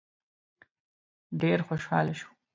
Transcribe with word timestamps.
ډېر 1.41 1.59
خوشاله 1.67 2.13
شو. 2.19 2.29